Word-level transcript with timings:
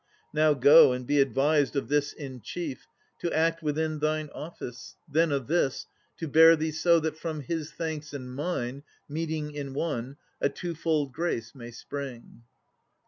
Now 0.33 0.55
go, 0.55 0.93
and 0.93 1.05
be 1.05 1.19
advised, 1.19 1.75
of 1.75 1.87
this 1.87 2.11
in 2.11 2.41
chief, 2.41 2.87
To 3.19 3.31
act 3.31 3.61
within 3.61 3.99
thine 3.99 4.31
office; 4.33 4.95
then 5.07 5.31
of 5.31 5.45
this, 5.45 5.85
To 6.17 6.27
bear 6.27 6.55
thee 6.55 6.71
so, 6.71 6.99
that 7.01 7.19
from 7.19 7.41
his 7.41 7.71
thanks 7.71 8.11
and 8.11 8.33
mine 8.33 8.81
Meeting 9.07 9.51
in 9.51 9.75
one, 9.75 10.17
a 10.41 10.49
twofold 10.49 11.13
grace 11.13 11.53
may 11.53 11.69
spring. 11.69 12.41